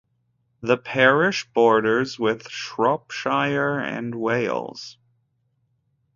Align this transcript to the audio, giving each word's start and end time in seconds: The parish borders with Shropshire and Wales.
The 0.61 0.77
parish 0.79 1.47
borders 1.53 2.17
with 2.17 2.49
Shropshire 2.49 3.77
and 3.79 4.15
Wales. 4.15 4.97